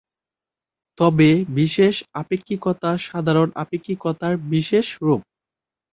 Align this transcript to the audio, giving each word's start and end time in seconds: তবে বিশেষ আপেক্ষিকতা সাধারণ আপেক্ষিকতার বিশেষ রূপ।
তবে 0.99 1.29
বিশেষ 1.55 1.93
আপেক্ষিকতা 2.21 2.91
সাধারণ 3.07 3.49
আপেক্ষিকতার 3.63 4.33
বিশেষ 4.51 4.87
রূপ। 5.01 5.21